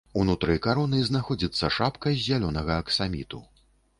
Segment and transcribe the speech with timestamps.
[0.19, 3.45] Унутры кароны знаходзіцца шапка з зялёнага аксаміту.